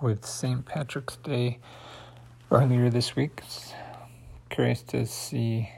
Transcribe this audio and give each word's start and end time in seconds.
with 0.00 0.24
St. 0.26 0.64
Patrick's 0.64 1.16
Day 1.16 1.58
earlier 2.50 2.90
this 2.90 3.16
week. 3.16 3.42
Curious 4.50 4.82
to 4.82 5.06
see, 5.06 5.70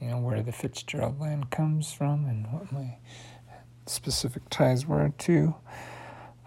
you 0.00 0.08
know, 0.08 0.18
where 0.18 0.42
the 0.42 0.52
Fitzgerald 0.52 1.20
land 1.20 1.50
comes 1.50 1.92
from 1.92 2.26
and 2.26 2.52
what 2.52 2.72
my 2.72 2.98
specific 3.86 4.48
ties 4.50 4.86
were 4.86 5.12
to 5.18 5.54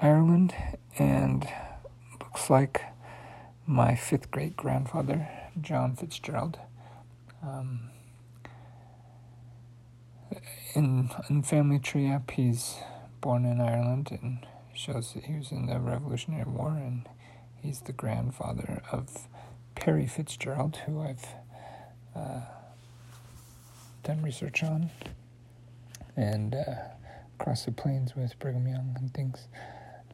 Ireland. 0.02 0.54
And 0.98 1.48
looks 2.20 2.50
like 2.50 2.82
my 3.66 3.96
fifth 3.96 4.32
great 4.32 4.56
grandfather, 4.56 5.28
John 5.60 5.96
Fitzgerald, 5.96 6.60
um, 7.42 7.90
in 10.74 11.10
in 11.30 11.44
family 11.44 11.80
tree 11.80 12.12
up, 12.12 12.32
he's 12.32 12.76
born 13.22 13.46
in 13.46 13.62
Ireland 13.62 14.10
and 14.22 14.46
shows 14.76 15.14
that 15.14 15.26
he 15.26 15.38
was 15.38 15.52
in 15.52 15.68
the 15.68 15.80
Revolutionary 15.80 16.50
War, 16.50 16.72
and 16.72 17.08
he's 17.62 17.82
the 17.82 17.94
grandfather 17.94 18.84
of 18.92 19.28
Perry 19.76 20.06
Fitzgerald, 20.06 20.78
who 20.86 21.02
I've 21.02 21.26
uh, 22.16 22.42
done 24.04 24.22
research 24.22 24.64
on, 24.64 24.92
and 26.16 26.56
uh, 26.56 26.76
across 27.40 27.66
the 27.66 27.72
plains 27.72 28.16
with 28.16 28.38
Brigham 28.40 28.68
Young 28.68 28.96
and 29.00 29.14
things. 29.14 29.48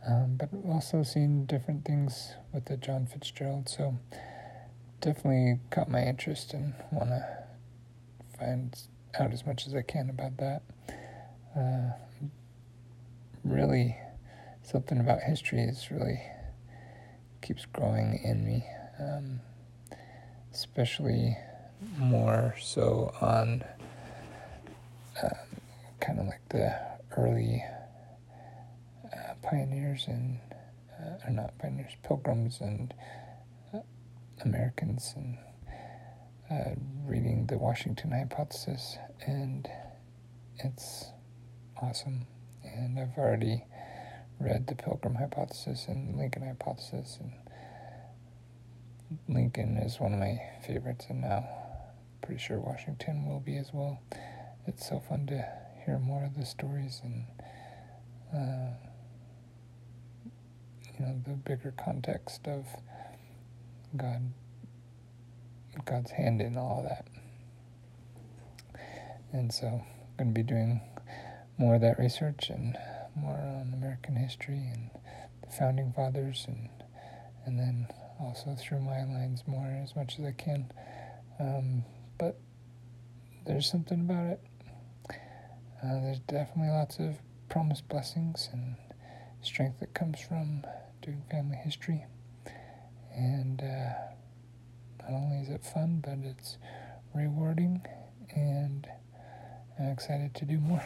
Um, 0.08 0.36
but 0.36 0.50
also 0.68 1.04
seen 1.04 1.46
different 1.46 1.86
things 1.86 2.34
with 2.52 2.66
the 2.66 2.76
John 2.76 3.06
Fitzgerald, 3.06 3.70
so 3.70 4.00
definitely 5.00 5.60
caught 5.70 5.90
my 5.90 6.04
interest 6.04 6.54
and 6.54 6.74
want 6.92 7.10
to 7.10 7.24
find 8.40 8.76
out 9.20 9.32
as 9.32 9.46
much 9.46 9.68
as 9.68 9.76
I 9.76 9.84
can 9.84 10.10
about 10.10 10.38
that. 10.38 10.64
Uh, 11.56 11.92
really, 13.44 13.96
something 14.72 15.00
about 15.00 15.22
history 15.22 15.62
is 15.62 15.92
really 15.92 16.22
keeps 17.42 17.66
growing 17.66 18.22
in 18.24 18.46
me, 18.46 18.66
um, 19.00 19.42
especially 20.54 21.36
more 21.98 22.56
so 22.62 23.14
on 23.20 23.64
uh, 25.22 25.30
kind 26.00 26.20
of 26.20 26.28
like 26.28 26.48
the 26.50 26.74
early 27.18 27.64
uh, 29.06 29.34
pioneers 29.42 30.06
and 30.08 30.40
uh, 31.00 31.28
or 31.28 31.32
not 31.32 31.58
pioneers, 31.58 31.92
pilgrims 32.04 32.62
and 32.62 32.94
uh, 33.74 33.80
Americans 34.46 35.14
and 35.18 35.38
uh, 36.50 36.76
reading 37.06 37.46
the 37.48 37.58
Washington 37.58 38.12
hypothesis, 38.12 38.98
and 39.26 39.68
it's 40.58 41.06
awesome. 41.82 42.26
And 42.64 43.00
I've 43.00 43.18
already 43.18 43.66
read 44.42 44.68
the 44.68 44.76
Pilgrim 44.76 45.16
hypothesis 45.16 45.86
and 45.88 46.18
Lincoln 46.18 46.44
hypothesis, 46.44 47.20
and 47.20 47.34
Lincoln 49.28 49.78
is 49.78 50.00
one 50.00 50.14
of 50.14 50.20
my 50.20 50.40
favorites, 50.66 51.06
and 51.10 51.22
now 51.22 51.48
pretty 52.22 52.42
sure 52.42 52.60
Washington 52.60 53.26
will 53.28 53.40
be 53.40 53.58
as 53.58 53.72
well. 53.74 54.02
It's 54.68 54.88
so 54.88 55.00
fun 55.00 55.28
to 55.28 55.46
hear 55.86 56.00
more 56.00 56.24
of 56.24 56.38
the 56.38 56.46
stories 56.46 57.02
and 57.04 57.26
uh, 58.34 58.74
you 60.84 61.06
know 61.06 61.22
the 61.26 61.34
bigger 61.34 61.74
context 61.84 62.48
of 62.48 62.66
God 63.98 64.32
God's 65.86 66.12
hand 66.12 66.42
in 66.42 66.58
all 66.58 66.80
of 66.80 66.90
that. 66.90 67.08
And 69.34 69.54
so 69.54 69.68
I'm 69.68 69.84
going 70.18 70.34
to 70.34 70.34
be 70.34 70.44
doing 70.44 70.82
more 71.58 71.76
of 71.76 71.82
that 71.82 71.98
research 71.98 72.50
and 72.50 72.78
more 73.16 73.38
on 73.38 73.74
American 73.74 74.16
history 74.16 74.70
and 74.74 74.90
the 75.44 75.52
founding 75.52 75.92
fathers 75.94 76.46
and 76.48 76.70
and 77.46 77.58
then 77.58 77.88
also 78.20 78.56
through 78.56 78.82
my 78.82 79.04
lines 79.04 79.44
more 79.48 79.66
as 79.84 79.96
much 79.96 80.20
as 80.20 80.26
I 80.26 80.32
can. 80.32 80.72
Um, 81.40 81.84
but 82.20 82.40
there's 83.48 83.70
something 83.70 84.02
about 84.02 84.26
it. 84.28 84.42
Uh, 85.84 86.02
there's 86.02 86.20
definitely 86.20 86.72
lots 86.72 87.00
of 87.00 87.18
promised 87.50 87.88
blessings 87.90 88.50
and 88.54 88.76
strength 89.42 89.80
that 89.80 89.94
comes 89.96 90.20
from 90.20 90.64
doing 91.02 91.24
family 91.32 91.58
history. 91.58 92.06
And 93.16 93.62
uh, 93.62 93.94
not 95.02 95.12
only 95.12 95.38
is 95.38 95.50
it 95.50 95.66
fun, 95.66 96.04
but 96.06 96.20
it's 96.24 96.58
rewarding, 97.14 97.86
and 98.36 98.88
I'm 99.80 99.88
excited 99.88 100.36
to 100.36 100.46
do 100.46 100.60
more. 100.60 100.86